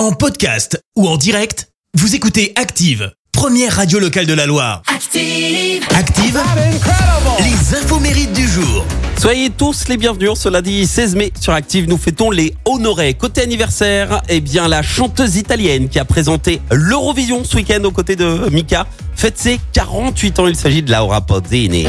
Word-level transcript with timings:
En 0.00 0.12
podcast 0.12 0.82
ou 0.96 1.06
en 1.06 1.18
direct, 1.18 1.68
vous 1.92 2.14
écoutez 2.14 2.54
Active, 2.56 3.12
première 3.32 3.76
radio 3.76 3.98
locale 3.98 4.24
de 4.24 4.32
la 4.32 4.46
Loire. 4.46 4.80
Active. 4.86 5.86
Active, 5.94 6.40
les 7.40 7.76
infos 7.76 8.00
mérites 8.00 8.32
du 8.32 8.48
jour. 8.48 8.86
Soyez 9.18 9.50
tous 9.50 9.88
les 9.88 9.98
bienvenus. 9.98 10.38
Ce 10.38 10.48
lundi 10.48 10.86
16 10.86 11.16
mai 11.16 11.32
sur 11.38 11.52
Active, 11.52 11.86
nous 11.86 11.98
fêtons 11.98 12.30
les 12.30 12.54
honorés. 12.64 13.12
Côté 13.12 13.42
anniversaire, 13.42 14.22
eh 14.30 14.40
bien 14.40 14.68
la 14.68 14.80
chanteuse 14.80 15.36
italienne 15.36 15.90
qui 15.90 15.98
a 15.98 16.06
présenté 16.06 16.62
l'Eurovision 16.70 17.44
ce 17.44 17.56
week-end 17.56 17.84
aux 17.84 17.92
côtés 17.92 18.16
de 18.16 18.48
Mika 18.50 18.86
fête 19.14 19.36
ses 19.36 19.60
48 19.74 20.38
ans. 20.38 20.46
Il 20.46 20.56
s'agit 20.56 20.82
de 20.82 20.90
Laura 20.90 21.20
Pausini. 21.20 21.84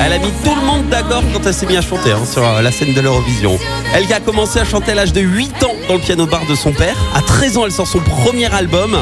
Elle 0.00 0.12
a 0.12 0.18
mis 0.18 0.30
tout 0.44 0.54
le 0.54 0.64
monde 0.64 0.88
d'accord 0.88 1.22
quand 1.32 1.44
elle 1.44 1.52
s'est 1.52 1.66
mise 1.66 1.78
à 1.78 1.82
chanter 1.82 2.12
hein, 2.12 2.24
sur 2.24 2.46
euh, 2.46 2.62
la 2.62 2.70
scène 2.70 2.94
de 2.94 3.00
l'Eurovision. 3.00 3.58
Elle 3.92 4.06
qui 4.06 4.12
a 4.12 4.20
commencé 4.20 4.60
à 4.60 4.64
chanter 4.64 4.92
à 4.92 4.94
l'âge 4.94 5.12
de 5.12 5.20
8 5.20 5.64
ans 5.64 5.74
dans 5.88 5.94
le 5.94 6.00
piano 6.00 6.26
bar 6.26 6.44
de 6.46 6.54
son 6.54 6.72
père. 6.72 6.96
À 7.14 7.22
13 7.22 7.56
ans, 7.56 7.64
elle 7.64 7.72
sort 7.72 7.86
son 7.86 8.00
premier 8.00 8.52
album. 8.52 8.96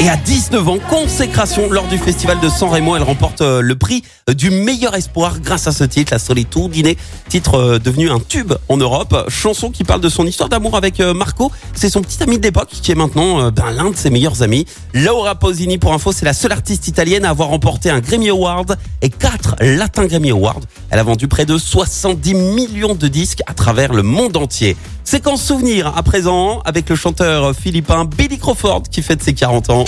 Et 0.00 0.08
à 0.08 0.16
19 0.16 0.68
ans, 0.68 0.78
consécration 0.90 1.70
lors 1.70 1.86
du 1.86 1.98
festival 1.98 2.40
de 2.40 2.48
San 2.48 2.68
Remo, 2.68 2.96
elle 2.96 3.04
remporte 3.04 3.40
euh, 3.42 3.60
le 3.60 3.76
prix 3.76 4.02
du 4.28 4.50
meilleur 4.50 4.94
espoir 4.96 5.38
grâce 5.40 5.68
à 5.68 5.72
ce 5.72 5.84
titre, 5.84 6.12
La 6.12 6.18
Solitude, 6.18 6.96
titre 7.28 7.54
euh, 7.54 7.78
devenu 7.78 8.10
un 8.10 8.18
tube 8.18 8.52
en 8.68 8.76
Europe, 8.76 9.26
chanson 9.28 9.70
qui 9.70 9.84
parle 9.84 10.00
de 10.00 10.08
son 10.08 10.26
histoire 10.26 10.48
d'amour 10.48 10.76
avec 10.76 10.98
euh, 10.98 11.14
Marco, 11.14 11.52
c'est 11.74 11.88
son 11.88 12.02
petit 12.02 12.22
ami 12.22 12.38
de 12.38 12.42
l'époque 12.42 12.70
qui 12.70 12.90
est 12.90 12.96
maintenant 12.96 13.50
ben, 13.52 13.70
l'un 13.70 13.90
de 13.90 13.96
ses 13.96 14.10
meilleurs 14.10 14.42
amis. 14.42 14.66
Laura 14.92 15.36
Pausini, 15.36 15.78
pour 15.78 15.94
info, 15.94 16.10
c'est 16.10 16.24
la 16.24 16.34
seule 16.34 16.52
artiste 16.52 16.88
italienne 16.88 17.24
à 17.24 17.30
avoir 17.30 17.48
remporté 17.48 17.88
un 17.88 18.00
Grammy 18.00 18.30
Award 18.30 18.76
et 19.00 19.10
4 19.10 19.56
Latin 19.60 20.06
Grammy 20.06 20.30
Awards. 20.32 20.60
Elle 20.90 20.98
a 20.98 21.04
vendu 21.04 21.28
près 21.28 21.46
de 21.46 21.56
70 21.56 22.34
millions 22.34 22.94
de 22.94 23.06
disques 23.06 23.42
à 23.46 23.54
travers 23.54 23.92
le 23.92 24.02
monde 24.02 24.36
entier. 24.36 24.76
Séquence 25.04 25.42
souvenir 25.42 25.92
à 25.96 26.02
présent 26.02 26.60
avec 26.64 26.88
le 26.88 26.96
chanteur 26.96 27.54
philippin 27.54 28.06
Billy 28.06 28.38
Crawford 28.38 28.84
qui 28.90 29.02
fête 29.02 29.22
ses 29.22 29.34
40 29.34 29.70
ans. 29.70 29.84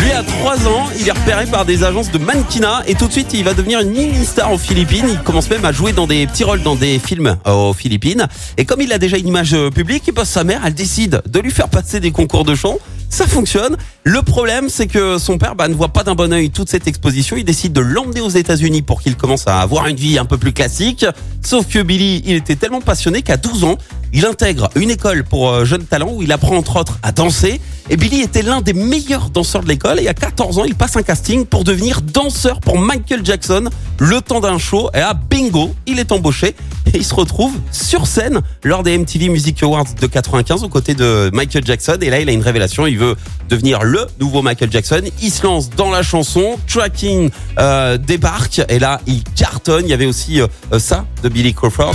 Lui, 0.00 0.12
à 0.12 0.22
3 0.22 0.68
ans, 0.68 0.86
il 0.98 1.08
est 1.08 1.12
repéré 1.12 1.46
par 1.46 1.64
des 1.64 1.84
agences 1.84 2.10
de 2.10 2.18
mannequinat 2.18 2.82
et 2.86 2.94
tout 2.94 3.06
de 3.06 3.12
suite, 3.12 3.32
il 3.34 3.44
va 3.44 3.54
devenir 3.54 3.80
une 3.80 3.90
mini-star 3.90 4.52
aux 4.52 4.58
Philippines. 4.58 5.06
Il 5.08 5.18
commence 5.20 5.50
même 5.50 5.64
à 5.64 5.72
jouer 5.72 5.92
dans 5.92 6.06
des 6.06 6.26
petits 6.26 6.44
rôles 6.44 6.62
dans 6.62 6.76
des 6.76 6.98
films 6.98 7.36
aux 7.44 7.72
Philippines. 7.72 8.26
Et 8.56 8.64
comme 8.64 8.80
il 8.80 8.92
a 8.92 8.98
déjà 8.98 9.16
une 9.16 9.28
image 9.28 9.54
euh, 9.54 9.70
publique, 9.70 10.10
sa 10.24 10.44
mère, 10.44 10.62
elle 10.64 10.74
décide 10.74 11.22
de 11.28 11.40
lui 11.40 11.50
faire 11.50 11.68
passer 11.68 12.00
des 12.00 12.10
concours 12.10 12.44
de 12.44 12.54
chant 12.54 12.78
ça 13.08 13.26
fonctionne. 13.26 13.76
Le 14.04 14.22
problème, 14.22 14.68
c'est 14.68 14.86
que 14.86 15.18
son 15.18 15.38
père 15.38 15.54
bah, 15.54 15.68
ne 15.68 15.74
voit 15.74 15.88
pas 15.88 16.04
d'un 16.04 16.14
bon 16.14 16.32
oeil 16.32 16.50
toute 16.50 16.68
cette 16.68 16.86
exposition. 16.86 17.36
Il 17.36 17.44
décide 17.44 17.72
de 17.72 17.80
l'emmener 17.80 18.20
aux 18.20 18.28
États-Unis 18.28 18.82
pour 18.82 19.02
qu'il 19.02 19.16
commence 19.16 19.46
à 19.46 19.60
avoir 19.60 19.86
une 19.86 19.96
vie 19.96 20.18
un 20.18 20.24
peu 20.24 20.38
plus 20.38 20.52
classique. 20.52 21.04
Sauf 21.42 21.66
que 21.66 21.80
Billy, 21.80 22.22
il 22.26 22.34
était 22.34 22.56
tellement 22.56 22.80
passionné 22.80 23.22
qu'à 23.22 23.36
12 23.36 23.64
ans, 23.64 23.76
il 24.12 24.24
intègre 24.24 24.70
une 24.74 24.90
école 24.90 25.24
pour 25.24 25.50
euh, 25.50 25.64
jeunes 25.64 25.84
talents 25.84 26.12
où 26.12 26.22
il 26.22 26.32
apprend 26.32 26.56
entre 26.56 26.76
autres 26.76 26.98
à 27.02 27.12
danser. 27.12 27.60
Et 27.90 27.96
Billy 27.96 28.20
était 28.20 28.42
l'un 28.42 28.60
des 28.60 28.72
meilleurs 28.72 29.30
danseurs 29.30 29.62
de 29.62 29.68
l'école. 29.68 30.00
Et 30.00 30.08
à 30.08 30.14
14 30.14 30.58
ans, 30.58 30.64
il 30.64 30.74
passe 30.74 30.96
un 30.96 31.02
casting 31.02 31.44
pour 31.46 31.64
devenir 31.64 32.02
danseur 32.02 32.60
pour 32.60 32.78
Michael 32.78 33.24
Jackson 33.24 33.68
le 33.98 34.20
temps 34.20 34.40
d'un 34.40 34.58
show. 34.58 34.90
Et 34.94 35.00
à 35.00 35.14
bingo, 35.14 35.74
il 35.86 35.98
est 35.98 36.12
embauché 36.12 36.54
il 36.94 37.04
se 37.04 37.14
retrouve 37.14 37.52
sur 37.72 38.06
scène 38.06 38.40
lors 38.64 38.82
des 38.82 38.96
MTV 38.96 39.28
Music 39.28 39.62
Awards 39.62 39.86
de 40.00 40.06
95 40.06 40.64
aux 40.64 40.68
côtés 40.68 40.94
de 40.94 41.30
Michael 41.32 41.64
Jackson. 41.64 41.98
Et 42.00 42.10
là, 42.10 42.20
il 42.20 42.28
a 42.28 42.32
une 42.32 42.42
révélation. 42.42 42.86
Il 42.86 42.98
veut 42.98 43.16
devenir 43.48 43.82
le 43.82 44.06
nouveau 44.20 44.42
Michael 44.42 44.70
Jackson. 44.70 45.02
Il 45.22 45.30
se 45.30 45.42
lance 45.44 45.70
dans 45.70 45.90
la 45.90 46.02
chanson. 46.02 46.58
Tracking 46.66 47.30
euh, 47.58 47.96
débarque 47.98 48.62
et 48.68 48.78
là, 48.78 49.00
il 49.06 49.22
cartonne. 49.24 49.84
Il 49.84 49.90
y 49.90 49.94
avait 49.94 50.06
aussi 50.06 50.40
euh, 50.40 50.78
ça 50.78 51.04
de 51.22 51.28
Billy 51.28 51.54
Crawford. 51.54 51.94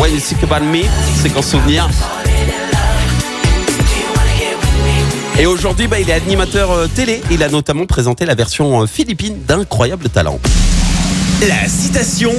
When 0.00 0.12
You 0.12 0.20
Think 0.20 0.42
About 0.44 0.64
Me, 0.64 0.82
c'est 1.20 1.30
qu'en 1.30 1.42
souvenir. 1.42 1.88
Et 5.38 5.46
aujourd'hui, 5.46 5.86
bah, 5.86 5.98
il 5.98 6.08
est 6.10 6.14
animateur 6.14 6.70
euh, 6.70 6.86
télé. 6.94 7.22
Il 7.30 7.42
a 7.42 7.48
notamment 7.48 7.86
présenté 7.86 8.26
la 8.26 8.34
version 8.34 8.86
philippine 8.86 9.36
d'Incroyable 9.46 10.08
Talent. 10.08 10.38
La 11.40 11.68
citation 11.68 12.32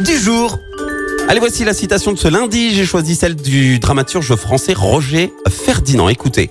du 0.00 0.18
jour. 0.18 0.58
Allez, 1.28 1.40
voici 1.40 1.64
la 1.64 1.74
citation 1.74 2.12
de 2.12 2.18
ce 2.18 2.28
lundi. 2.28 2.74
J'ai 2.74 2.84
choisi 2.86 3.14
celle 3.14 3.36
du 3.36 3.78
dramaturge 3.78 4.34
français 4.34 4.72
Roger 4.72 5.32
Ferdinand. 5.48 6.08
Écoutez. 6.08 6.50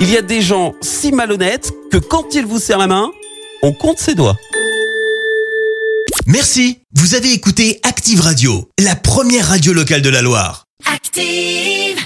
Il 0.00 0.10
y 0.10 0.16
a 0.16 0.22
des 0.22 0.42
gens 0.42 0.74
si 0.80 1.12
malhonnêtes 1.12 1.72
que 1.90 1.96
quand 1.96 2.34
ils 2.34 2.46
vous 2.46 2.58
serrent 2.58 2.78
la 2.78 2.86
main, 2.86 3.10
on 3.62 3.72
compte 3.72 3.98
ses 3.98 4.14
doigts. 4.14 4.36
Merci. 6.26 6.78
Vous 6.94 7.14
avez 7.14 7.32
écouté 7.32 7.80
Active 7.82 8.20
Radio, 8.20 8.68
la 8.78 8.94
première 8.94 9.48
radio 9.48 9.72
locale 9.72 10.02
de 10.02 10.10
la 10.10 10.22
Loire. 10.22 10.66
Active. 10.92 11.98